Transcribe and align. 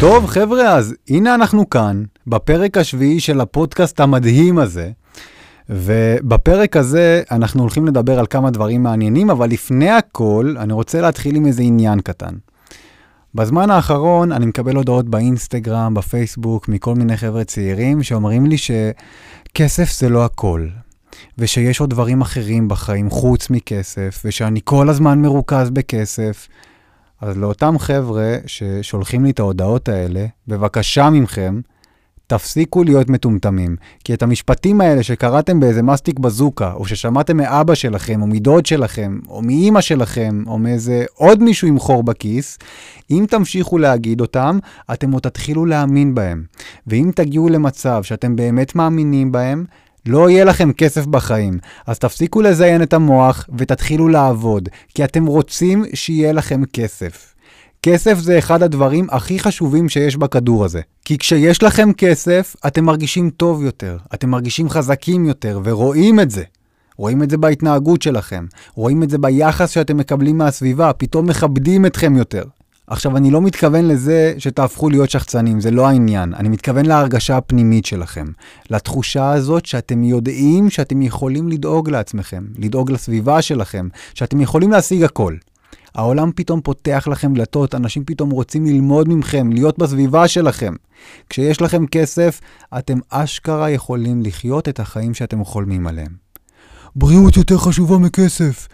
טוב, 0.00 0.26
חבר'ה, 0.26 0.74
אז 0.74 0.94
הנה 1.08 1.34
אנחנו 1.34 1.70
כאן, 1.70 2.02
בפרק 2.26 2.76
השביעי 2.76 3.20
של 3.20 3.40
הפודקאסט 3.40 4.00
המדהים 4.00 4.58
הזה, 4.58 4.90
ובפרק 5.68 6.76
הזה 6.76 7.22
אנחנו 7.30 7.60
הולכים 7.60 7.86
לדבר 7.86 8.18
על 8.18 8.26
כמה 8.26 8.50
דברים 8.50 8.82
מעניינים, 8.82 9.30
אבל 9.30 9.48
לפני 9.48 9.90
הכל, 9.90 10.54
אני 10.58 10.72
רוצה 10.72 11.00
להתחיל 11.00 11.36
עם 11.36 11.46
איזה 11.46 11.62
עניין 11.62 12.00
קטן. 12.00 12.34
בזמן 13.34 13.70
האחרון 13.70 14.32
אני 14.32 14.46
מקבל 14.46 14.76
הודעות 14.76 15.08
באינסטגרם, 15.08 15.94
בפייסבוק, 15.94 16.68
מכל 16.68 16.94
מיני 16.94 17.16
חבר'ה 17.16 17.44
צעירים 17.44 18.02
שאומרים 18.02 18.46
לי 18.46 18.56
שכסף 18.58 19.98
זה 19.98 20.08
לא 20.08 20.24
הכל, 20.24 20.68
ושיש 21.38 21.80
עוד 21.80 21.90
דברים 21.90 22.20
אחרים 22.20 22.68
בחיים 22.68 23.10
חוץ 23.10 23.50
מכסף, 23.50 24.22
ושאני 24.24 24.60
כל 24.64 24.88
הזמן 24.88 25.22
מרוכז 25.22 25.70
בכסף. 25.70 26.48
אז 27.20 27.36
לאותם 27.36 27.78
חבר'ה 27.78 28.36
ששולחים 28.46 29.24
לי 29.24 29.30
את 29.30 29.38
ההודעות 29.38 29.88
האלה, 29.88 30.26
בבקשה 30.48 31.10
מכם, 31.10 31.60
תפסיקו 32.26 32.84
להיות 32.84 33.10
מטומטמים. 33.10 33.76
כי 34.04 34.14
את 34.14 34.22
המשפטים 34.22 34.80
האלה 34.80 35.02
שקראתם 35.02 35.60
באיזה 35.60 35.82
מסטיק 35.82 36.18
בזוקה, 36.18 36.72
או 36.72 36.86
ששמעתם 36.86 37.36
מאבא 37.36 37.74
שלכם, 37.74 38.22
או 38.22 38.26
מדוד 38.26 38.66
שלכם, 38.66 39.18
או 39.28 39.42
מאימא 39.42 39.80
שלכם, 39.80 40.42
או 40.46 40.58
מאיזה 40.58 41.04
עוד 41.14 41.42
מישהו 41.42 41.68
עם 41.68 41.78
חור 41.78 42.02
בכיס, 42.02 42.58
אם 43.10 43.24
תמשיכו 43.28 43.78
להגיד 43.78 44.20
אותם, 44.20 44.58
אתם 44.92 45.12
עוד 45.12 45.22
תתחילו 45.22 45.66
להאמין 45.66 46.14
בהם. 46.14 46.42
ואם 46.86 47.10
תגיעו 47.14 47.48
למצב 47.48 48.02
שאתם 48.02 48.36
באמת 48.36 48.74
מאמינים 48.74 49.32
בהם, 49.32 49.64
לא 50.06 50.30
יהיה 50.30 50.44
לכם 50.44 50.72
כסף 50.72 51.06
בחיים. 51.06 51.58
אז 51.86 51.98
תפסיקו 51.98 52.42
לזיין 52.42 52.82
את 52.82 52.92
המוח 52.92 53.46
ותתחילו 53.58 54.08
לעבוד, 54.08 54.68
כי 54.94 55.04
אתם 55.04 55.26
רוצים 55.26 55.84
שיהיה 55.94 56.32
לכם 56.32 56.62
כסף. 56.72 57.34
כסף 57.82 58.18
זה 58.18 58.38
אחד 58.38 58.62
הדברים 58.62 59.06
הכי 59.10 59.38
חשובים 59.38 59.88
שיש 59.88 60.16
בכדור 60.16 60.64
הזה. 60.64 60.80
כי 61.04 61.18
כשיש 61.18 61.62
לכם 61.62 61.92
כסף, 61.92 62.56
אתם 62.66 62.84
מרגישים 62.84 63.30
טוב 63.30 63.64
יותר, 63.64 63.98
אתם 64.14 64.30
מרגישים 64.30 64.70
חזקים 64.70 65.24
יותר, 65.24 65.60
ורואים 65.64 66.20
את 66.20 66.30
זה. 66.30 66.42
רואים 66.96 67.22
את 67.22 67.30
זה 67.30 67.36
בהתנהגות 67.36 68.02
שלכם, 68.02 68.46
רואים 68.74 69.02
את 69.02 69.10
זה 69.10 69.18
ביחס 69.18 69.70
שאתם 69.70 69.96
מקבלים 69.96 70.38
מהסביבה, 70.38 70.92
פתאום 70.92 71.26
מכבדים 71.26 71.86
אתכם 71.86 72.16
יותר. 72.16 72.44
עכשיו, 72.86 73.16
אני 73.16 73.30
לא 73.30 73.42
מתכוון 73.42 73.88
לזה 73.88 74.34
שתהפכו 74.38 74.90
להיות 74.90 75.10
שחצנים, 75.10 75.60
זה 75.60 75.70
לא 75.70 75.88
העניין. 75.88 76.34
אני 76.34 76.48
מתכוון 76.48 76.86
להרגשה 76.86 77.36
הפנימית 77.36 77.86
שלכם. 77.86 78.26
לתחושה 78.70 79.30
הזאת 79.30 79.66
שאתם 79.66 80.04
יודעים 80.04 80.70
שאתם 80.70 81.02
יכולים 81.02 81.48
לדאוג 81.48 81.90
לעצמכם, 81.90 82.44
לדאוג 82.58 82.90
לסביבה 82.90 83.42
שלכם, 83.42 83.88
שאתם 84.14 84.40
יכולים 84.40 84.70
להשיג 84.70 85.02
הכל. 85.02 85.34
העולם 85.94 86.30
פתאום 86.36 86.60
פותח 86.60 87.08
לכם 87.10 87.34
דלתות, 87.34 87.74
אנשים 87.74 88.04
פתאום 88.04 88.30
רוצים 88.30 88.66
ללמוד 88.66 89.08
מכם, 89.08 89.52
להיות 89.52 89.78
בסביבה 89.78 90.28
שלכם. 90.28 90.74
כשיש 91.30 91.62
לכם 91.62 91.86
כסף, 91.86 92.40
אתם 92.78 92.98
אשכרה 93.10 93.70
יכולים 93.70 94.22
לחיות 94.22 94.68
את 94.68 94.80
החיים 94.80 95.14
שאתם 95.14 95.44
חולמים 95.44 95.86
עליהם. 95.86 96.12
בריאות 96.96 97.36
יותר 97.36 97.58
חשובה 97.58 97.98
מכסף, 97.98 98.68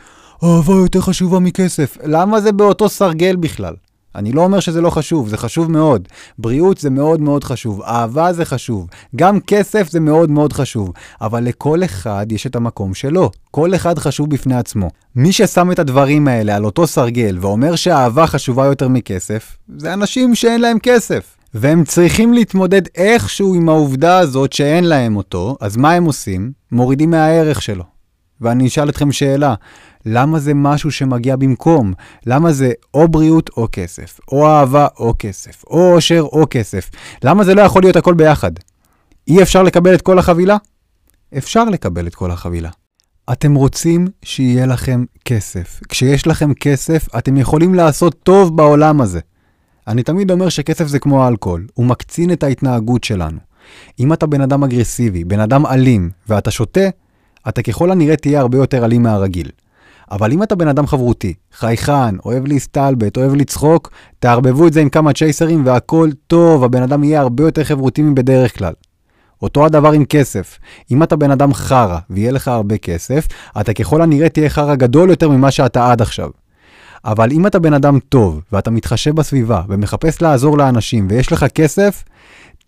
אהבה 0.45 0.75
יותר 0.75 1.01
חשובה 1.01 1.39
מכסף. 1.39 1.97
למה 2.05 2.41
זה 2.41 2.53
באותו 2.53 2.89
סרגל 2.89 3.37
בכלל? 3.37 3.75
אני 4.15 4.33
לא 4.33 4.45
אומר 4.45 4.61
שזה 4.61 4.81
לא 4.81 4.91
חשוב, 4.91 5.29
זה 5.29 5.37
חשוב 5.37 5.71
מאוד. 5.71 6.09
בריאות 6.39 6.79
זה 6.79 6.91
מאוד 6.91 7.21
מאוד 7.21 7.45
חשוב, 7.45 7.83
אהבה 7.83 8.33
זה 8.33 8.45
חשוב, 8.45 8.89
גם 9.17 9.41
כסף 9.41 9.91
זה 9.91 10.01
מאוד 10.01 10.31
מאוד 10.31 10.53
חשוב, 10.53 10.93
אבל 11.21 11.45
לכל 11.45 11.85
אחד 11.85 12.27
יש 12.31 12.47
את 12.47 12.57
המקום 12.57 12.95
שלו. 12.95 13.31
כל 13.51 13.75
אחד 13.75 13.99
חשוב 13.99 14.31
בפני 14.31 14.57
עצמו. 14.57 14.91
מי 15.17 15.33
ששם 15.33 15.73
את 15.73 15.79
הדברים 15.79 16.29
האלה 16.29 16.57
על 16.57 16.65
אותו 16.65 16.87
סרגל 16.87 17.39
ואומר 17.41 17.77
שאהבה 17.77 18.27
חשובה 18.27 18.67
יותר 18.67 18.89
מכסף, 18.89 19.57
זה 19.77 19.93
אנשים 19.93 20.35
שאין 20.35 20.61
להם 20.61 20.79
כסף. 20.79 21.37
והם 21.55 21.85
צריכים 21.85 22.33
להתמודד 22.33 22.83
איכשהו 22.95 23.55
עם 23.55 23.69
העובדה 23.69 24.19
הזאת 24.19 24.53
שאין 24.53 24.85
להם 24.85 25.17
אותו, 25.17 25.57
אז 25.61 25.77
מה 25.77 25.93
הם 25.93 26.05
עושים? 26.05 26.53
מורידים 26.73 27.11
מהערך 27.11 27.63
שלו. 27.63 27.85
ואני 28.43 28.67
אשאל 28.67 28.89
אתכם 28.89 29.13
שאלה, 29.13 29.55
למה 30.07 30.39
זה 30.39 30.55
משהו 30.55 30.91
שמגיע 30.91 31.37
במקום? 31.37 31.93
למה 32.27 32.53
זה 32.53 32.73
או 32.95 33.09
בריאות 33.09 33.51
או 33.57 33.69
כסף, 33.73 34.21
או 34.33 34.47
אהבה 34.47 34.87
או 34.99 35.15
כסף, 35.19 35.65
או 35.65 35.95
עושר 35.95 36.21
או 36.21 36.45
כסף? 36.51 36.91
למה 37.25 37.45
זה 37.45 37.55
לא 37.55 37.63
יכול 37.63 37.83
להיות 37.83 37.97
הכל 37.97 38.15
ביחד? 38.15 38.53
אי 39.29 39.43
אפשר 39.43 39.63
לקבל 39.63 39.95
את 39.95 40.03
כל 40.03 40.19
החבילה? 40.19 40.57
אפשר 41.39 41.65
לקבל 41.65 42.07
את 42.07 42.15
כל 42.15 42.31
החבילה. 42.31 42.71
אתם 43.33 43.55
רוצים 43.55 44.07
שיהיה 44.23 44.67
לכם 44.67 45.05
כסף. 45.25 45.81
כשיש 45.89 46.27
לכם 46.27 46.55
כסף, 46.55 47.09
אתם 47.19 47.37
יכולים 47.37 47.75
לעשות 47.75 48.15
טוב 48.23 48.57
בעולם 48.57 49.01
הזה. 49.01 49.21
אני 49.87 50.03
תמיד 50.03 50.31
אומר 50.31 50.49
שכסף 50.49 50.87
זה 50.87 50.99
כמו 50.99 51.25
האלכוהול, 51.25 51.67
הוא 51.75 51.87
מקצין 51.87 52.33
את 52.33 52.43
ההתנהגות 52.43 53.05
שלנו. 53.05 53.39
אם 54.01 54.13
אתה 54.13 54.27
בן 54.27 54.41
אדם 54.41 54.65
אגרסיבי, 54.65 55.25
בן 55.25 55.41
אדם 55.41 55.67
אלים, 55.67 56.11
ואתה 56.29 56.51
שותה, 56.51 56.89
אתה 57.49 57.63
ככל 57.63 57.91
הנראה 57.91 58.17
תהיה 58.17 58.41
הרבה 58.41 58.59
יותר 58.59 58.85
אלים 58.85 59.03
מהרגיל. 59.03 59.49
אבל 60.11 60.33
אם 60.33 60.43
אתה 60.43 60.55
בן 60.55 60.69
אדם 60.69 60.87
חברותי, 60.87 61.35
חייכן, 61.53 62.17
אוהב 62.25 62.47
להסתלבט, 62.47 63.17
אוהב 63.17 63.35
לצחוק, 63.35 63.91
תערבבו 64.19 64.67
את 64.67 64.73
זה 64.73 64.81
עם 64.81 64.89
כמה 64.89 65.13
צ'ייסרים 65.13 65.67
והכל 65.67 66.11
טוב, 66.27 66.65
הבן 66.65 66.83
אדם 66.83 67.05
יהיה 67.05 67.21
הרבה 67.21 67.45
יותר 67.45 67.65
חברותי 67.65 68.03
מבדרך 68.03 68.59
כלל. 68.59 68.73
אותו 69.43 69.67
הדבר 69.67 69.93
עם 69.93 70.05
כסף. 70.05 70.59
אם 70.91 71.03
אתה 71.03 71.17
בן 71.17 71.31
אדם 71.31 71.55
חרא 71.55 71.99
ויהיה 72.11 72.33
לך 72.33 72.49
הרבה 72.49 72.79
כסף, 72.79 73.29
אתה 73.61 73.73
ככל 73.73 74.03
הנראה 74.03 74.29
תהיה 74.29 74.49
חרא 74.49 74.75
גדול 74.75 75.11
יותר 75.11 75.29
ממה 75.29 75.51
שאתה 75.51 75.93
עד 75.93 76.03
עכשיו. 76.03 76.31
אבל 77.05 77.33
אם 77.33 77.47
אתה 77.47 77.59
בן 77.59 77.75
אדם 77.75 77.99
טוב, 78.09 78.41
ואתה 78.53 78.71
מתחשב 78.71 79.15
בסביבה, 79.15 79.63
ומחפש 79.69 80.23
לעזור 80.23 80.59
לאנשים, 80.59 81.07
ויש 81.11 81.33
לך 81.33 81.47
כסף, 81.55 82.05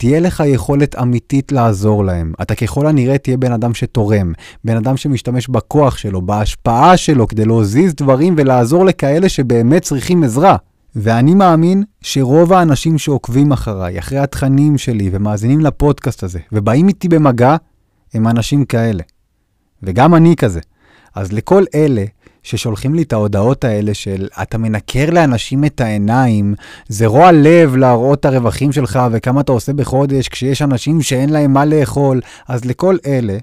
תהיה 0.05 0.21
לך 0.21 0.43
יכולת 0.47 0.99
אמיתית 0.99 1.53
לעזור 1.53 2.05
להם. 2.05 2.33
אתה 2.43 2.55
ככל 2.55 2.87
הנראה 2.87 3.19
תהיה 3.19 3.37
בן 3.37 3.53
אדם 3.53 3.75
שתורם, 3.75 4.33
בן 4.65 4.77
אדם 4.77 4.97
שמשתמש 4.97 5.49
בכוח 5.49 5.97
שלו, 5.97 6.23
בהשפעה 6.23 6.97
שלו, 6.97 7.29
כדי 7.29 7.45
להזיז 7.45 7.95
דברים 7.95 8.35
ולעזור 8.39 8.85
לכאלה 8.85 9.29
שבאמת 9.29 9.83
צריכים 9.83 10.25
עזרה. 10.25 10.57
ואני 10.97 11.35
מאמין 11.35 11.83
שרוב 12.01 12.53
האנשים 12.53 12.99
שעוקבים 12.99 13.53
אחריי, 13.53 13.99
אחרי 13.99 14.19
התכנים 14.19 14.79
שלי 14.79 15.11
ומאזינים 15.13 15.61
לפודקאסט 15.61 16.23
הזה, 16.23 16.39
ובאים 16.53 16.89
איתי 16.89 17.09
במגע, 17.09 17.57
הם 18.15 18.29
אנשים 18.29 18.65
כאלה. 18.65 19.03
וגם 19.83 20.15
אני 20.15 20.37
כזה. 20.37 20.61
אז 21.15 21.33
לכל 21.33 21.65
אלה 21.75 22.05
ששולחים 22.45 22.95
לי 22.95 23.03
את 23.03 23.13
ההודעות 23.13 23.65
האלה 23.65 23.95
של 23.95 24.29
אתה 24.43 24.59
מנקר 24.59 25.11
לאנשים 25.11 25.65
את 25.65 25.81
העיניים, 25.81 26.55
זה 26.89 27.07
רוע 27.07 27.33
לב 27.33 27.77
להראות 27.77 28.21
את 28.21 28.25
הרווחים 28.25 28.73
שלך 28.73 29.01
וכמה 29.13 29.41
אתה 29.41 29.53
עושה 29.53 29.73
בחודש 29.73 30.29
כשיש 30.29 30.63
אנשים 30.63 31.03
שאין 31.03 31.31
להם 31.31 31.53
מה 31.53 31.65
לאכול, 31.65 32.21
אז 32.49 32.65
לכל 32.65 32.97
אלה, 33.07 33.39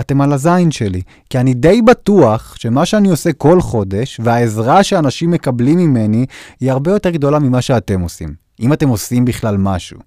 אתם 0.00 0.20
על 0.20 0.32
הזין 0.32 0.70
שלי. 0.70 1.02
כי 1.30 1.38
אני 1.38 1.54
די 1.54 1.82
בטוח 1.82 2.54
שמה 2.58 2.86
שאני 2.86 3.10
עושה 3.10 3.32
כל 3.32 3.60
חודש, 3.60 4.20
והעזרה 4.24 4.82
שאנשים 4.82 5.30
מקבלים 5.30 5.78
ממני, 5.78 6.26
היא 6.60 6.70
הרבה 6.70 6.90
יותר 6.90 7.10
גדולה 7.10 7.38
ממה 7.38 7.62
שאתם 7.62 8.00
עושים. 8.00 8.28
אם 8.60 8.72
אתם 8.72 8.88
עושים 8.88 9.24
בכלל 9.24 9.56
משהו. 9.56 9.98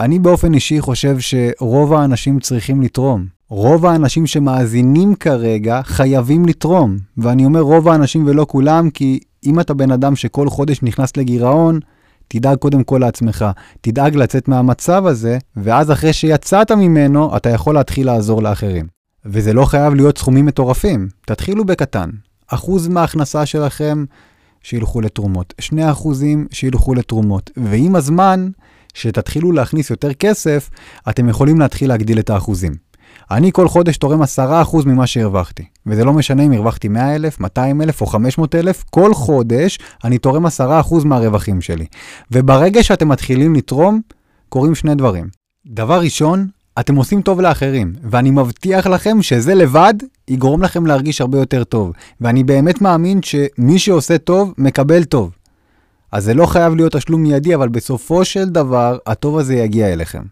ואני 0.00 0.18
באופן 0.18 0.54
אישי 0.54 0.80
חושב 0.80 1.16
שרוב 1.18 1.92
האנשים 1.92 2.40
צריכים 2.40 2.82
לתרום. 2.82 3.26
רוב 3.48 3.86
האנשים 3.86 4.26
שמאזינים 4.26 5.14
כרגע 5.14 5.80
חייבים 5.84 6.46
לתרום. 6.46 6.96
ואני 7.18 7.44
אומר 7.44 7.60
רוב 7.60 7.88
האנשים 7.88 8.26
ולא 8.26 8.46
כולם, 8.48 8.90
כי 8.90 9.20
אם 9.46 9.60
אתה 9.60 9.74
בן 9.74 9.90
אדם 9.90 10.16
שכל 10.16 10.50
חודש 10.50 10.82
נכנס 10.82 11.16
לגירעון, 11.16 11.80
תדאג 12.28 12.56
קודם 12.56 12.84
כל 12.84 12.98
לעצמך. 12.98 13.44
תדאג 13.80 14.16
לצאת 14.16 14.48
מהמצב 14.48 15.06
הזה, 15.06 15.38
ואז 15.56 15.92
אחרי 15.92 16.12
שיצאת 16.12 16.72
ממנו, 16.72 17.36
אתה 17.36 17.50
יכול 17.50 17.74
להתחיל 17.74 18.06
לעזור 18.06 18.42
לאחרים. 18.42 18.86
וזה 19.24 19.52
לא 19.52 19.64
חייב 19.64 19.94
להיות 19.94 20.18
סכומים 20.18 20.46
מטורפים. 20.46 21.08
תתחילו 21.26 21.64
בקטן. 21.64 22.10
אחוז 22.48 22.88
מההכנסה 22.88 23.46
שלכם, 23.46 24.04
שילכו 24.62 25.00
לתרומות. 25.00 25.54
שני 25.60 25.90
אחוזים 25.90 26.46
שילכו 26.50 26.94
לתרומות. 26.94 27.50
ועם 27.56 27.96
הזמן, 27.96 28.48
שתתחילו 28.94 29.52
להכניס 29.52 29.90
יותר 29.90 30.12
כסף, 30.12 30.70
אתם 31.08 31.28
יכולים 31.28 31.60
להתחיל 31.60 31.88
להגדיל 31.88 32.18
את 32.18 32.30
האחוזים. 32.30 32.90
אני 33.30 33.52
כל 33.52 33.68
חודש 33.68 33.96
תורם 33.96 34.22
10% 34.22 34.26
ממה 34.86 35.06
שהרווחתי. 35.06 35.64
וזה 35.86 36.04
לא 36.04 36.12
משנה 36.12 36.42
אם 36.42 36.52
הרווחתי 36.52 36.88
100,000, 36.88 37.40
200,000 37.40 38.00
או 38.00 38.06
500,000, 38.06 38.84
כל 38.90 39.14
חודש 39.14 39.78
אני 40.04 40.18
תורם 40.18 40.46
10% 40.46 40.50
מהרווחים 41.04 41.60
שלי. 41.60 41.86
וברגע 42.30 42.82
שאתם 42.82 43.08
מתחילים 43.08 43.54
לתרום, 43.54 44.00
קורים 44.48 44.74
שני 44.74 44.94
דברים. 44.94 45.28
דבר 45.66 46.00
ראשון, 46.00 46.46
אתם 46.80 46.96
עושים 46.96 47.22
טוב 47.22 47.40
לאחרים, 47.40 47.92
ואני 48.10 48.30
מבטיח 48.30 48.86
לכם 48.86 49.22
שזה 49.22 49.54
לבד 49.54 49.94
יגרום 50.28 50.62
לכם 50.62 50.86
להרגיש 50.86 51.20
הרבה 51.20 51.38
יותר 51.38 51.64
טוב. 51.64 51.92
ואני 52.20 52.44
באמת 52.44 52.80
מאמין 52.80 53.20
שמי 53.22 53.78
שעושה 53.78 54.18
טוב, 54.18 54.54
מקבל 54.58 55.04
טוב. 55.04 55.30
אז 56.12 56.24
זה 56.24 56.34
לא 56.34 56.46
חייב 56.46 56.74
להיות 56.74 56.96
תשלום 56.96 57.22
מיידי, 57.22 57.54
אבל 57.54 57.68
בסופו 57.68 58.24
של 58.24 58.48
דבר, 58.48 58.98
הטוב 59.06 59.38
הזה 59.38 59.54
יגיע 59.54 59.92
אליכם. 59.92 60.22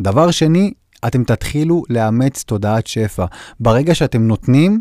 דבר 0.00 0.30
שני, 0.30 0.72
אתם 1.06 1.24
תתחילו 1.24 1.82
לאמץ 1.90 2.42
תודעת 2.42 2.86
שפע. 2.86 3.24
ברגע 3.60 3.94
שאתם 3.94 4.22
נותנים, 4.22 4.80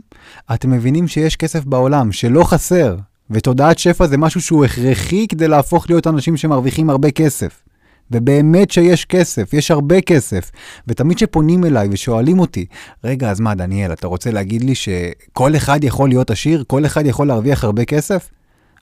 אתם 0.54 0.72
מבינים 0.72 1.08
שיש 1.08 1.36
כסף 1.36 1.66
בעולם, 1.66 2.12
שלא 2.12 2.44
חסר. 2.44 2.96
ותודעת 3.32 3.80
שפע 3.80 4.08
זה 4.08 4.18
משהו 4.18 4.42
שהוא 4.42 4.66
הכרחי 4.66 5.28
כדי 5.28 5.48
להפוך 5.48 5.90
להיות 5.90 6.08
אנשים 6.08 6.38
שמרוויחים 6.38 6.90
הרבה 6.90 7.12
כסף. 7.12 7.64
ובאמת 8.12 8.72
שיש 8.72 9.06
כסף, 9.06 9.54
יש 9.54 9.72
הרבה 9.72 10.02
כסף. 10.02 10.52
ותמיד 10.88 11.18
כשפונים 11.18 11.66
אליי 11.66 11.88
ושואלים 11.92 12.40
אותי, 12.40 12.66
רגע, 13.04 13.32
אז 13.32 13.40
מה, 13.40 13.56
דניאל, 13.56 13.94
אתה 13.94 14.08
רוצה 14.08 14.32
להגיד 14.32 14.64
לי 14.64 14.76
שכל 14.76 15.56
אחד 15.56 15.84
יכול 15.84 16.10
להיות 16.10 16.32
עשיר? 16.32 16.64
כל 16.68 16.86
אחד 16.86 17.06
יכול 17.06 17.28
להרוויח 17.28 17.64
הרבה 17.64 17.86
כסף? 17.86 18.30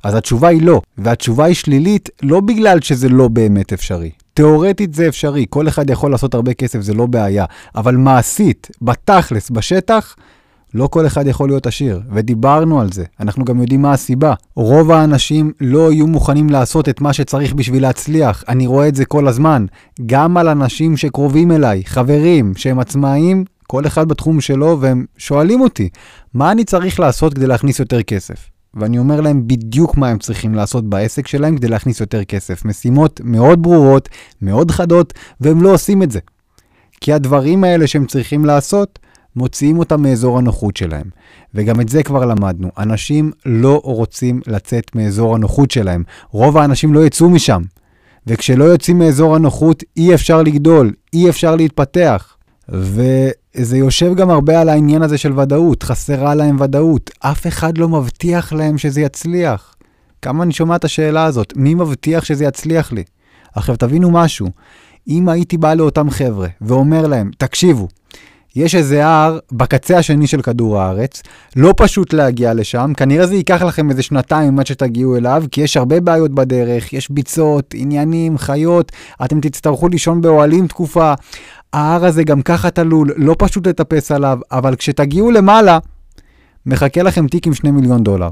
אז 0.06 0.16
התשובה 0.16 0.48
היא 0.48 0.62
לא, 0.62 0.82
והתשובה 0.98 1.46
היא 1.46 1.56
שלילית 1.56 2.10
לא 2.24 2.40
בגלל 2.40 2.82
שזה 2.82 3.10
לא 3.10 3.28
באמת 3.28 3.74
אפשרי. 3.74 4.12
תיאורטית 4.34 4.94
זה 4.94 5.08
אפשרי, 5.08 5.46
כל 5.50 5.68
אחד 5.68 5.90
יכול 5.90 6.12
לעשות 6.12 6.34
הרבה 6.34 6.54
כסף, 6.54 6.82
זה 6.82 6.94
לא 6.94 7.06
בעיה. 7.06 7.46
אבל 7.76 7.96
מעשית, 7.96 8.70
בתכלס, 8.82 9.50
בשטח, 9.50 10.16
לא 10.74 10.88
כל 10.88 11.08
אחד 11.08 11.28
יכול 11.28 11.50
להיות 11.50 11.68
עשיר, 11.68 12.02
ודיברנו 12.14 12.82
על 12.82 12.92
זה. 12.92 13.04
אנחנו 13.20 13.46
גם 13.46 13.62
יודעים 13.62 13.82
מה 13.82 13.94
הסיבה. 13.94 14.34
רוב 14.56 14.92
האנשים 14.92 15.52
לא 15.62 15.92
יהיו 15.92 16.08
מוכנים 16.08 16.50
לעשות 16.50 16.90
את 16.90 17.02
מה 17.02 17.14
שצריך 17.14 17.54
בשביל 17.54 17.82
להצליח. 17.82 18.44
אני 18.48 18.68
רואה 18.68 18.88
את 18.88 18.96
זה 18.96 19.06
כל 19.06 19.28
הזמן. 19.28 19.66
גם 20.06 20.38
על 20.38 20.48
אנשים 20.48 20.98
שקרובים 20.98 21.52
אליי, 21.52 21.84
חברים, 21.86 22.54
שהם 22.56 22.80
עצמאים, 22.80 23.46
כל 23.68 23.88
אחד 23.88 24.08
בתחום 24.08 24.42
שלו, 24.42 24.78
והם 24.80 25.06
שואלים 25.18 25.62
אותי, 25.62 25.90
מה 26.34 26.52
אני 26.52 26.64
צריך 26.64 27.00
לעשות 27.00 27.34
כדי 27.34 27.48
להכניס 27.48 27.80
יותר 27.80 28.02
כסף? 28.02 28.55
ואני 28.76 28.98
אומר 29.00 29.22
להם 29.22 29.48
בדיוק 29.48 29.98
מה 29.98 30.10
הם 30.10 30.20
צריכים 30.20 30.56
לעשות 30.56 30.90
בעסק 30.90 31.28
שלהם 31.28 31.58
כדי 31.58 31.68
להכניס 31.68 32.00
יותר 32.00 32.24
כסף. 32.24 32.66
משימות 32.66 33.22
מאוד 33.24 33.62
ברורות, 33.64 34.10
מאוד 34.42 34.72
חדות, 34.72 35.14
והם 35.42 35.62
לא 35.62 35.74
עושים 35.74 36.04
את 36.04 36.12
זה. 36.12 36.20
כי 37.02 37.14
הדברים 37.14 37.64
האלה 37.64 37.88
שהם 37.88 38.06
צריכים 38.06 38.46
לעשות, 38.46 39.00
מוציאים 39.36 39.80
אותם 39.80 40.02
מאזור 40.02 40.38
הנוחות 40.38 40.78
שלהם. 40.78 41.10
וגם 41.54 41.82
את 41.82 41.90
זה 41.90 42.04
כבר 42.04 42.26
למדנו. 42.26 42.70
אנשים 42.78 43.32
לא 43.46 43.82
רוצים 43.84 44.42
לצאת 44.48 44.96
מאזור 44.96 45.36
הנוחות 45.36 45.72
שלהם. 45.72 46.04
רוב 46.32 46.58
האנשים 46.58 46.94
לא 46.94 47.06
יצאו 47.06 47.30
משם. 47.30 47.62
וכשלא 48.28 48.64
יוצאים 48.64 49.00
מאזור 49.00 49.36
הנוחות, 49.36 49.84
אי 49.98 50.14
אפשר 50.14 50.44
לגדול, 50.44 50.94
אי 51.14 51.30
אפשר 51.30 51.56
להתפתח. 51.56 52.36
וזה 53.58 53.78
יושב 53.78 54.16
גם 54.16 54.30
הרבה 54.30 54.62
על 54.62 54.70
העניין 54.70 55.02
הזה 55.02 55.18
של 55.18 55.40
ודאות, 55.40 55.84
חסרה 55.84 56.36
להם 56.36 56.58
ודאות. 56.60 57.12
אף 57.20 57.48
אחד 57.48 57.78
לא 57.78 57.90
מבטיח 57.90 58.54
להם 58.54 58.78
שזה 58.78 59.02
יצליח. 59.02 59.76
כמה 60.22 60.44
אני 60.44 60.54
שומע 60.54 60.76
את 60.76 60.84
השאלה 60.84 61.26
הזאת, 61.26 61.54
מי 61.56 61.74
מבטיח 61.74 62.24
שזה 62.24 62.46
יצליח 62.46 62.92
לי? 62.92 63.04
עכשיו 63.56 63.76
תבינו 63.76 64.12
משהו, 64.12 64.48
אם 65.08 65.30
הייתי 65.30 65.58
בא 65.58 65.74
לאותם 65.74 66.10
חבר'ה 66.10 66.48
ואומר 66.62 67.08
להם, 67.08 67.32
תקשיבו, 67.38 67.88
יש 68.56 68.76
איזה 68.76 69.06
הר 69.06 69.40
בקצה 69.52 69.98
השני 69.98 70.28
של 70.28 70.42
כדור 70.42 70.80
הארץ, 70.82 71.22
לא 71.56 71.74
פשוט 71.78 72.14
להגיע 72.14 72.54
לשם, 72.54 72.92
כנראה 72.98 73.28
זה 73.28 73.36
ייקח 73.36 73.62
לכם 73.62 73.90
איזה 73.90 74.04
שנתיים 74.04 74.60
עד 74.60 74.68
שתגיעו 74.68 75.18
אליו, 75.18 75.44
כי 75.52 75.62
יש 75.62 75.78
הרבה 75.78 76.00
בעיות 76.00 76.32
בדרך, 76.32 76.94
יש 76.94 77.12
ביצות, 77.12 77.74
עניינים, 77.78 78.38
חיות, 78.38 78.92
אתם 79.26 79.40
תצטרכו 79.40 79.88
לישון 79.88 80.22
באוהלים 80.22 80.68
תקופה. 80.68 81.14
ההר 81.74 82.06
הזה 82.06 82.24
גם 82.24 82.42
ככה 82.42 82.70
תלול, 82.70 83.12
לא 83.18 83.36
פשוט 83.38 83.68
לטפס 83.68 84.12
עליו, 84.12 84.40
אבל 84.52 84.76
כשתגיעו 84.76 85.32
למעלה, 85.32 85.80
מחכה 86.66 87.04
לכם 87.04 87.28
תיק 87.28 87.48
עם 87.48 87.54
2 87.54 87.76
מיליון 87.76 88.04
דולר. 88.04 88.30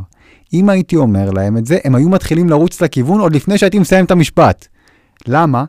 אם 0.54 0.70
הייתי 0.70 0.96
אומר 0.96 1.32
להם 1.32 1.58
את 1.58 1.66
זה, 1.66 1.78
הם 1.84 1.96
היו 1.96 2.10
מתחילים 2.10 2.50
לרוץ 2.50 2.82
לכיוון 2.82 3.20
עוד 3.20 3.36
לפני 3.36 3.58
שהייתי 3.58 3.80
מסיים 3.80 4.06
את 4.06 4.12
המשפט. 4.12 4.68
למה? 5.28 5.66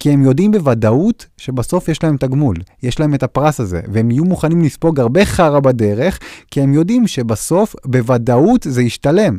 כי 0.00 0.10
הם 0.10 0.22
יודעים 0.22 0.50
בוודאות 0.52 1.26
שבסוף 1.36 1.88
יש 1.88 2.02
להם 2.02 2.16
תגמול, 2.16 2.56
יש 2.82 3.00
להם 3.00 3.14
את 3.14 3.22
הפרס 3.22 3.60
הזה, 3.60 3.80
והם 3.92 4.10
יהיו 4.10 4.24
מוכנים 4.24 4.62
לספוג 4.62 5.00
הרבה 5.00 5.24
חרא 5.24 5.60
בדרך, 5.60 6.18
כי 6.50 6.60
הם 6.60 6.74
יודעים 6.74 7.06
שבסוף 7.06 7.76
בוודאות 7.84 8.66
זה 8.68 8.82
ישתלם. 8.82 9.38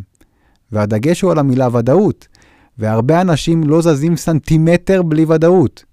והדגש 0.72 1.22
הוא 1.22 1.32
על 1.32 1.40
המילה 1.40 1.68
ודאות, 1.72 2.28
והרבה 2.78 3.22
אנשים 3.22 3.64
לא 3.64 3.82
זזים 3.82 4.18
סנטימטר 4.18 5.02
בלי 5.02 5.26
ודאות. 5.26 5.84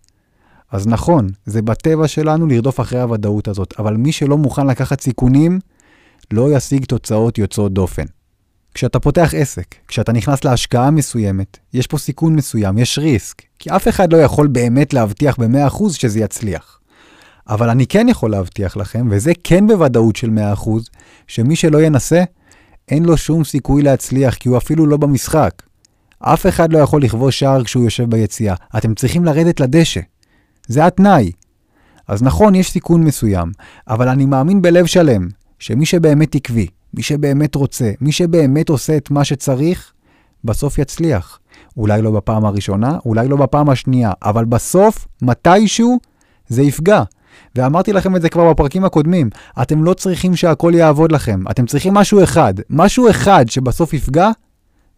אז 0.73 0.87
נכון, 0.87 1.29
זה 1.47 1.63
בטבע 1.63 2.09
שלנו 2.09 2.47
לרדוף 2.47 2.81
אחרי 2.81 3.01
הוודאות 3.01 3.49
הזאת, 3.49 3.75
אבל 3.79 3.97
מי 3.97 4.13
שלא 4.13 4.39
מוכן 4.39 4.67
לקחת 4.67 5.01
סיכונים, 5.01 5.59
לא 6.31 6.57
ישיג 6.57 6.85
תוצאות 6.85 7.39
יוצאות 7.39 7.73
דופן. 7.73 8.05
כשאתה 8.75 9.01
פותח 9.01 9.35
עסק, 9.37 9.75
כשאתה 9.89 10.13
נכנס 10.13 10.45
להשקעה 10.45 10.91
מסוימת, 10.91 11.59
יש 11.75 11.87
פה 11.87 11.99
סיכון 11.99 12.37
מסוים, 12.37 12.79
יש 12.79 12.99
ריסק, 12.99 13.43
כי 13.59 13.71
אף 13.71 13.89
אחד 13.89 14.13
לא 14.13 14.19
יכול 14.19 14.47
באמת 14.47 14.95
להבטיח 14.95 15.37
ב-100% 15.39 15.93
שזה 15.93 16.21
יצליח. 16.21 16.79
אבל 17.49 17.69
אני 17.69 17.87
כן 17.87 18.07
יכול 18.09 18.31
להבטיח 18.31 18.77
לכם, 18.77 19.09
וזה 19.11 19.33
כן 19.45 19.67
בוודאות 19.67 20.17
של 20.17 20.31
100%, 20.57 20.69
שמי 21.27 21.57
שלא 21.57 21.83
ינסה, 21.83 22.23
אין 22.89 23.05
לו 23.05 23.17
שום 23.17 23.45
סיכוי 23.45 23.83
להצליח, 23.83 24.35
כי 24.35 24.49
הוא 24.49 24.57
אפילו 24.57 24.87
לא 24.87 24.97
במשחק. 24.97 25.63
אף 26.19 26.47
אחד 26.47 26.73
לא 26.73 26.79
יכול 26.79 27.03
לכבוש 27.03 27.39
שער 27.39 27.65
כשהוא 27.65 27.85
יושב 27.85 28.11
ביציאה. 28.11 28.55
אתם 28.77 28.95
צריכים 28.95 29.25
לרדת 29.25 29.61
לדשא. 29.61 30.01
זה 30.67 30.87
התנאי. 30.87 31.33
אז 32.09 32.23
נכון, 32.23 32.55
יש 32.55 32.71
סיכון 32.71 33.05
מסוים, 33.05 33.53
אבל 33.89 34.09
אני 34.09 34.27
מאמין 34.27 34.63
בלב 34.63 34.87
שלם, 34.87 35.29
שמי 35.59 35.87
שבאמת 35.87 36.35
עקבי, 36.35 36.67
מי 36.95 37.03
שבאמת 37.03 37.55
רוצה, 37.55 37.91
מי 38.01 38.13
שבאמת 38.13 38.69
עושה 38.69 38.97
את 38.97 39.11
מה 39.11 39.25
שצריך, 39.25 39.93
בסוף 40.45 40.79
יצליח. 40.79 41.39
אולי 41.77 42.03
לא 42.03 42.11
בפעם 42.11 42.45
הראשונה, 42.45 42.99
אולי 43.07 43.29
לא 43.29 43.37
בפעם 43.37 43.71
השנייה, 43.71 44.13
אבל 44.23 44.45
בסוף, 44.45 45.07
מתישהו, 45.23 45.99
זה 46.49 46.63
יפגע. 46.63 47.03
ואמרתי 47.57 47.93
לכם 47.93 48.17
את 48.17 48.23
זה 48.23 48.29
כבר 48.29 48.51
בפרקים 48.51 48.85
הקודמים, 48.85 49.31
אתם 49.63 49.85
לא 49.85 49.95
צריכים 49.95 50.37
שהכל 50.37 50.73
יעבוד 50.75 51.13
לכם, 51.13 51.41
אתם 51.51 51.67
צריכים 51.67 51.95
משהו 51.95 52.23
אחד, 52.23 52.55
משהו 52.71 53.11
אחד 53.11 53.45
שבסוף 53.49 53.95
יפגע, 53.95 54.31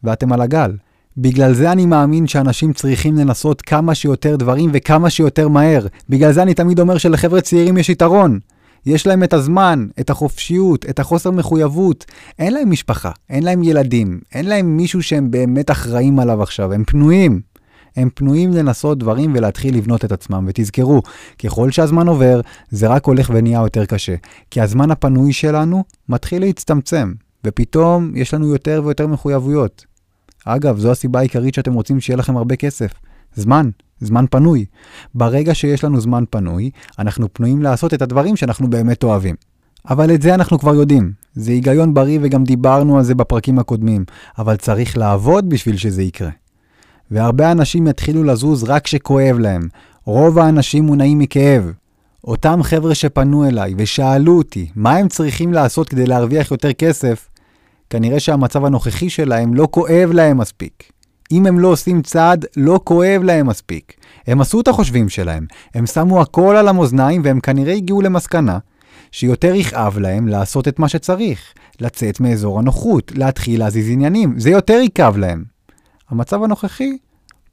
ואתם 0.04 0.32
על 0.32 0.40
הגל. 0.40 0.76
בגלל 1.16 1.54
זה 1.54 1.72
אני 1.72 1.86
מאמין 1.86 2.26
שאנשים 2.26 2.72
צריכים 2.72 3.16
לנסות 3.16 3.62
כמה 3.62 3.94
שיותר 3.94 4.36
דברים 4.36 4.70
וכמה 4.72 5.10
שיותר 5.10 5.48
מהר. 5.48 5.86
בגלל 6.08 6.32
זה 6.32 6.42
אני 6.42 6.54
תמיד 6.54 6.80
אומר 6.80 6.98
שלחבר'ה 6.98 7.40
צעירים 7.40 7.78
יש 7.78 7.88
יתרון. 7.88 8.38
יש 8.86 9.06
להם 9.06 9.22
את 9.22 9.32
הזמן, 9.32 9.86
את 10.00 10.10
החופשיות, 10.10 10.84
את 10.90 10.98
החוסר 10.98 11.30
מחויבות. 11.30 12.04
אין 12.38 12.54
להם 12.54 12.70
משפחה, 12.70 13.10
אין 13.30 13.42
להם 13.42 13.62
ילדים, 13.62 14.20
אין 14.34 14.46
להם 14.46 14.76
מישהו 14.76 15.02
שהם 15.02 15.30
באמת 15.30 15.70
אחראים 15.70 16.18
עליו 16.18 16.42
עכשיו, 16.42 16.72
הם 16.72 16.84
פנויים. 16.84 17.40
הם 17.96 18.08
פנויים 18.14 18.52
לנסות 18.52 18.98
דברים 18.98 19.32
ולהתחיל 19.34 19.76
לבנות 19.76 20.04
את 20.04 20.12
עצמם. 20.12 20.44
ותזכרו, 20.48 21.02
ככל 21.44 21.70
שהזמן 21.70 22.08
עובר, 22.08 22.40
זה 22.70 22.88
רק 22.88 23.06
הולך 23.06 23.30
ונהיה 23.34 23.60
יותר 23.60 23.84
קשה. 23.84 24.14
כי 24.50 24.60
הזמן 24.60 24.90
הפנוי 24.90 25.32
שלנו 25.32 25.84
מתחיל 26.08 26.42
להצטמצם, 26.42 27.12
ופתאום 27.44 28.16
יש 28.16 28.34
לנו 28.34 28.46
יותר 28.46 28.82
ויותר 28.84 29.06
מחויבויות. 29.06 29.93
אגב, 30.44 30.78
זו 30.78 30.90
הסיבה 30.90 31.18
העיקרית 31.18 31.54
שאתם 31.54 31.72
רוצים 31.72 32.00
שיהיה 32.00 32.16
לכם 32.16 32.36
הרבה 32.36 32.56
כסף. 32.56 32.92
זמן. 33.34 33.70
זמן 34.00 34.24
פנוי. 34.30 34.64
ברגע 35.14 35.54
שיש 35.54 35.84
לנו 35.84 36.00
זמן 36.00 36.24
פנוי, 36.30 36.70
אנחנו 36.98 37.32
פנויים 37.32 37.62
לעשות 37.62 37.94
את 37.94 38.02
הדברים 38.02 38.36
שאנחנו 38.36 38.70
באמת 38.70 39.04
אוהבים. 39.04 39.34
אבל 39.90 40.14
את 40.14 40.22
זה 40.22 40.34
אנחנו 40.34 40.58
כבר 40.58 40.74
יודעים. 40.74 41.12
זה 41.34 41.50
היגיון 41.50 41.94
בריא 41.94 42.18
וגם 42.22 42.44
דיברנו 42.44 42.98
על 42.98 43.04
זה 43.04 43.14
בפרקים 43.14 43.58
הקודמים, 43.58 44.04
אבל 44.38 44.56
צריך 44.56 44.96
לעבוד 44.96 45.48
בשביל 45.48 45.76
שזה 45.76 46.02
יקרה. 46.02 46.30
והרבה 47.10 47.52
אנשים 47.52 47.86
יתחילו 47.86 48.24
לזוז 48.24 48.64
רק 48.64 48.84
כשכואב 48.84 49.38
להם. 49.38 49.68
רוב 50.04 50.38
האנשים 50.38 50.84
מונעים 50.84 51.18
מכאב. 51.18 51.72
אותם 52.24 52.62
חבר'ה 52.62 52.94
שפנו 52.94 53.48
אליי 53.48 53.74
ושאלו 53.78 54.38
אותי 54.38 54.68
מה 54.76 54.96
הם 54.96 55.08
צריכים 55.08 55.52
לעשות 55.52 55.88
כדי 55.88 56.06
להרוויח 56.06 56.50
יותר 56.50 56.72
כסף, 56.72 57.28
כנראה 57.90 58.20
שהמצב 58.20 58.64
הנוכחי 58.64 59.10
שלהם 59.10 59.54
לא 59.54 59.68
כואב 59.70 60.10
להם 60.12 60.38
מספיק. 60.38 60.92
אם 61.32 61.46
הם 61.46 61.58
לא 61.58 61.68
עושים 61.68 62.02
צעד, 62.02 62.46
לא 62.56 62.80
כואב 62.84 63.22
להם 63.22 63.46
מספיק. 63.46 63.92
הם 64.26 64.40
עשו 64.40 64.60
את 64.60 64.68
החושבים 64.68 65.08
שלהם, 65.08 65.46
הם 65.74 65.86
שמו 65.86 66.20
הכל 66.20 66.56
על 66.56 66.68
המאזניים 66.68 67.20
והם 67.24 67.40
כנראה 67.40 67.72
הגיעו 67.72 68.02
למסקנה 68.02 68.58
שיותר 69.12 69.54
יכאב 69.54 69.98
להם 69.98 70.28
לעשות 70.28 70.68
את 70.68 70.78
מה 70.78 70.88
שצריך, 70.88 71.40
לצאת 71.80 72.20
מאזור 72.20 72.58
הנוחות, 72.58 73.12
להתחיל 73.14 73.60
להזיז 73.60 73.90
עניינים, 73.90 74.38
זה 74.38 74.50
יותר 74.50 74.80
יכאב 74.82 75.16
להם. 75.16 75.44
המצב 76.10 76.42
הנוכחי 76.42 76.96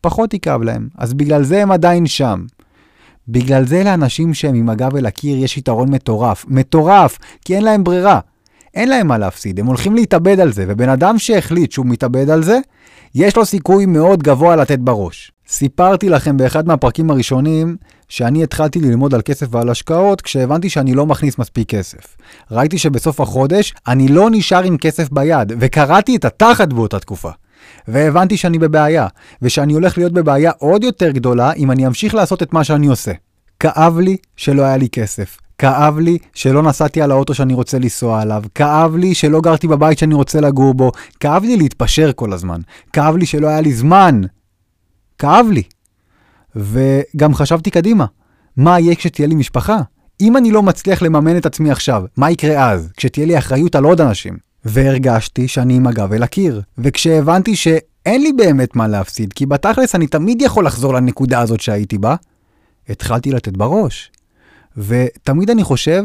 פחות 0.02 0.34
יכאב 0.34 0.62
להם, 0.62 0.88
אז 0.98 1.14
בגלל 1.14 1.44
זה 1.44 1.62
הם 1.62 1.72
עדיין 1.72 2.06
שם. 2.06 2.46
בגלל 3.28 3.66
זה 3.66 3.84
לאנשים 3.84 4.34
שהם 4.34 4.56
עם 4.56 4.70
הגב 4.70 4.96
אל 4.96 5.06
הקיר 5.06 5.38
יש 5.38 5.58
יתרון 5.58 5.92
מטורף, 5.92 6.46
מטורף, 6.48 7.18
כי 7.46 7.56
אין 7.56 7.64
להם 7.64 7.84
ברירה. 7.84 8.20
אין 8.74 8.90
להם 8.90 9.08
מה 9.08 9.18
להפסיד, 9.18 9.60
הם 9.60 9.66
הולכים 9.66 9.96
להתאבד 9.96 10.40
על 10.40 10.54
זה, 10.54 10.66
ובן 10.68 10.90
אדם 10.90 11.18
שהחליט 11.18 11.72
שהוא 11.72 11.86
מתאבד 11.86 12.30
על 12.30 12.44
זה, 12.44 12.60
יש 13.16 13.36
לו 13.36 13.46
סיכוי 13.46 13.86
מאוד 13.86 14.24
גבוה 14.24 14.56
לתת 14.56 14.80
בראש. 14.80 15.32
סיפרתי 15.48 16.10
לכם 16.10 16.38
באחד 16.38 16.68
מהפרקים 16.68 17.12
הראשונים 17.12 17.76
שאני 18.10 18.44
התחלתי 18.44 18.80
ללמוד 18.80 19.14
על 19.14 19.22
כסף 19.22 19.48
ועל 19.52 19.70
השקעות 19.70 20.22
כשהבנתי 20.22 20.70
שאני 20.70 20.94
לא 20.94 21.06
מכניס 21.06 21.38
מספיק 21.38 21.70
כסף. 21.70 22.18
ראיתי 22.52 22.78
שבסוף 22.78 23.22
החודש 23.22 23.74
אני 23.88 24.08
לא 24.08 24.30
נשאר 24.32 24.64
עם 24.64 24.78
כסף 24.78 25.10
ביד, 25.12 25.54
וקראתי 25.60 26.16
את 26.16 26.26
התחת 26.26 26.74
באותה 26.74 27.00
תקופה. 27.00 27.30
והבנתי 27.88 28.38
שאני 28.38 28.60
בבעיה, 28.60 29.08
ושאני 29.42 29.74
הולך 29.74 29.98
להיות 29.98 30.14
בבעיה 30.14 30.52
עוד 30.58 30.84
יותר 30.84 31.12
גדולה 31.12 31.54
אם 31.54 31.72
אני 31.72 31.88
אמשיך 31.88 32.16
לעשות 32.16 32.44
את 32.44 32.54
מה 32.54 32.64
שאני 32.64 32.88
עושה. 32.88 33.12
כאב 33.60 34.00
לי 34.00 34.18
שלא 34.38 34.62
היה 34.62 34.78
לי 34.78 34.90
כסף. 34.90 35.38
כאב 35.62 36.00
לי 36.00 36.18
שלא 36.34 36.64
נסעתי 36.64 37.02
על 37.02 37.12
האוטו 37.12 37.34
שאני 37.34 37.54
רוצה 37.54 37.80
לנסוע 37.80 38.22
עליו, 38.22 38.44
כאב 38.56 38.96
לי 38.96 39.16
שלא 39.16 39.42
גרתי 39.42 39.68
בבית 39.68 39.98
שאני 39.98 40.14
רוצה 40.14 40.42
לגור 40.42 40.74
בו, 40.74 40.92
כאב 41.20 41.44
לי 41.44 41.58
להתפשר 41.58 42.12
כל 42.16 42.34
הזמן, 42.34 42.62
כאב 42.94 43.16
לי 43.16 43.26
שלא 43.26 43.48
היה 43.48 43.62
לי 43.62 43.74
זמן, 43.74 44.22
כאב 45.20 45.46
לי. 45.52 45.64
וגם 46.56 47.34
חשבתי 47.34 47.72
קדימה, 47.72 48.06
מה 48.58 48.80
יהיה 48.80 48.96
כשתהיה 48.96 49.28
לי 49.28 49.36
משפחה? 49.36 49.82
אם 50.22 50.38
אני 50.38 50.52
לא 50.52 50.64
מצליח 50.64 51.02
לממן 51.02 51.38
את 51.38 51.46
עצמי 51.46 51.72
עכשיו, 51.72 52.04
מה 52.18 52.32
יקרה 52.32 52.72
אז, 52.72 52.90
כשתהיה 52.98 53.26
לי 53.26 53.38
אחריות 53.38 53.76
על 53.76 53.84
עוד 53.84 54.02
אנשים? 54.02 54.38
והרגשתי 54.66 55.48
שאני 55.48 55.76
עם 55.76 55.88
הגב 55.88 56.14
אל 56.14 56.24
הקיר. 56.24 56.62
וכשהבנתי 56.78 57.56
שאין 57.56 58.22
לי 58.22 58.34
באמת 58.34 58.76
מה 58.76 58.88
להפסיד, 58.88 59.34
כי 59.34 59.46
בתכלס 59.46 59.96
אני 59.96 60.08
תמיד 60.08 60.42
יכול 60.42 60.66
לחזור 60.66 60.94
לנקודה 60.94 61.40
הזאת 61.40 61.62
שהייתי 61.62 61.98
בה, 61.98 62.16
התחלתי 62.90 63.32
לתת 63.32 63.58
בראש. 63.58 64.12
ותמיד 64.78 65.50
אני 65.50 65.64
חושב, 65.64 66.04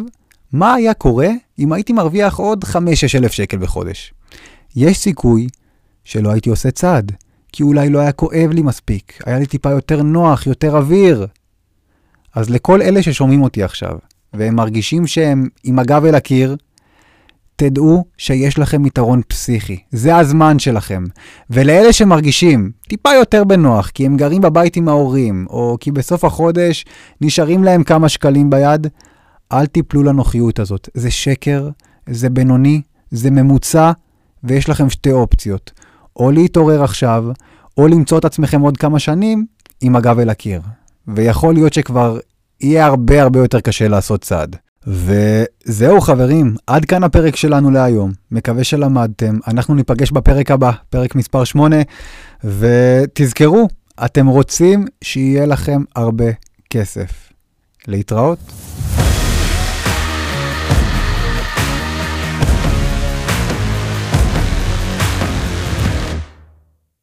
מה 0.52 0.75
היה 0.75 0.94
קורה 0.94 1.28
אם 1.58 1.73
הייתי 1.73 1.92
מרוויח 1.92 2.37
עוד 2.37 2.64
5-6 2.64 2.76
אלף 3.14 3.32
שקל 3.32 3.56
בחודש? 3.56 4.14
יש 4.76 4.99
סיכוי 4.99 5.49
שלא 6.04 6.30
הייתי 6.30 6.50
עושה 6.50 6.70
צעד, 6.70 7.12
כי 7.52 7.62
אולי 7.62 7.88
לא 7.88 7.99
היה 7.99 8.12
כואב 8.12 8.50
לי 8.52 8.62
מספיק, 8.62 9.23
היה 9.26 9.38
לי 9.38 9.46
טיפה 9.46 9.70
יותר 9.70 10.02
נוח, 10.02 10.46
יותר 10.46 10.76
אוויר. 10.76 11.26
אז 12.35 12.50
לכל 12.50 12.82
אלה 12.82 13.02
ששומעים 13.02 13.42
אותי 13.42 13.62
עכשיו, 13.62 13.99
והם 14.35 14.54
מרגישים 14.54 15.06
שהם 15.06 15.49
עם 15.64 15.78
הגב 15.78 16.04
אל 16.04 16.14
הקיר, 16.14 16.56
תדעו 17.56 18.04
שיש 18.18 18.58
לכם 18.58 18.86
יתרון 18.86 19.20
פסיכי. 19.28 19.78
זה 19.92 20.16
הזמן 20.16 20.58
שלכם. 20.58 21.04
ולאלה 21.50 21.92
שמרגישים 21.92 22.70
טיפה 22.88 23.10
יותר 23.14 23.44
בנוח, 23.44 23.88
כי 23.88 24.06
הם 24.06 24.16
גרים 24.16 24.42
בבית 24.42 24.76
עם 24.76 24.88
ההורים, 24.88 25.46
או 25.50 25.76
כי 25.80 25.92
בסוף 25.92 26.25
החודש 26.25 26.84
נשארים 27.20 27.64
להם 27.64 27.84
כמה 27.84 28.08
שקלים 28.08 28.50
ביד, 28.50 28.86
אל 29.52 29.66
תיפלו 29.66 30.02
לנוחיות 30.02 30.58
הזאת. 30.58 30.88
זה 30.94 31.10
שקר, 31.10 31.68
זה 32.08 32.30
בינוני, 32.30 32.80
זה 33.10 33.30
ממוצע, 33.30 33.92
ויש 34.44 34.68
לכם 34.68 34.90
שתי 34.90 35.10
אופציות. 35.10 35.72
או 36.16 36.30
להתעורר 36.30 36.84
עכשיו, 36.84 37.25
או 37.78 37.88
למצוא 37.88 38.18
את 38.18 38.25
עצמכם 38.25 38.60
עוד 38.60 38.76
כמה 38.76 38.98
שנים 38.98 39.46
עם 39.80 39.96
הגב 39.96 40.18
אל 40.18 40.30
הקיר. 40.30 40.60
ויכול 41.08 41.54
להיות 41.54 41.72
שכבר 41.72 42.18
יהיה 42.60 42.86
הרבה 42.86 43.22
הרבה 43.22 43.38
יותר 43.38 43.60
קשה 43.60 43.88
לעשות 43.88 44.20
צעד. 44.20 44.56
וזהו 44.86 46.00
חברים, 46.00 46.54
עד 46.66 46.84
כאן 46.84 47.04
הפרק 47.04 47.36
שלנו 47.36 47.70
להיום. 47.70 48.12
מקווה 48.30 48.64
שלמדתם, 48.64 49.38
אנחנו 49.48 49.74
ניפגש 49.74 50.10
בפרק 50.10 50.50
הבא, 50.50 50.70
פרק 50.90 51.14
מספר 51.14 51.44
8, 51.44 51.76
ותזכרו, 52.44 53.68
אתם 54.04 54.26
רוצים 54.26 54.84
שיהיה 55.02 55.46
לכם 55.46 55.82
הרבה 55.96 56.26
כסף. 56.70 57.26
להתראות. 57.88 58.38